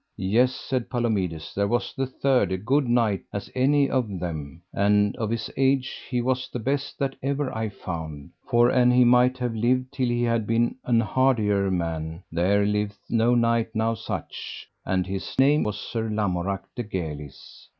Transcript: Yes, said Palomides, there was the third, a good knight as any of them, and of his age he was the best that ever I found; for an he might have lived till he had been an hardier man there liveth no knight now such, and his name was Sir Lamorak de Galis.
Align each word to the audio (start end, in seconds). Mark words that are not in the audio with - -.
Yes, 0.17 0.55
said 0.55 0.89
Palomides, 0.89 1.53
there 1.53 1.67
was 1.67 1.93
the 1.93 2.07
third, 2.07 2.51
a 2.51 2.57
good 2.57 2.87
knight 2.89 3.21
as 3.31 3.51
any 3.53 3.87
of 3.87 4.19
them, 4.19 4.63
and 4.73 5.15
of 5.17 5.29
his 5.29 5.51
age 5.55 5.93
he 6.09 6.21
was 6.21 6.49
the 6.49 6.57
best 6.57 6.97
that 6.97 7.15
ever 7.21 7.55
I 7.55 7.69
found; 7.69 8.31
for 8.49 8.71
an 8.71 8.89
he 8.89 9.03
might 9.05 9.37
have 9.37 9.53
lived 9.53 9.91
till 9.91 10.07
he 10.09 10.23
had 10.23 10.47
been 10.47 10.73
an 10.85 11.01
hardier 11.01 11.69
man 11.69 12.23
there 12.31 12.65
liveth 12.65 12.97
no 13.11 13.35
knight 13.35 13.75
now 13.75 13.93
such, 13.93 14.67
and 14.87 15.05
his 15.05 15.37
name 15.37 15.61
was 15.61 15.77
Sir 15.79 16.09
Lamorak 16.09 16.63
de 16.75 16.81
Galis. 16.81 17.69